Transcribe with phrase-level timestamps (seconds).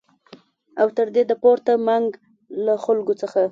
[0.81, 2.07] او تر دې د پورته منګ
[2.65, 3.41] له خلکو څخه